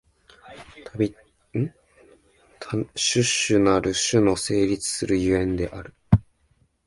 [2.59, 5.93] 種々なる種の成立する所以である。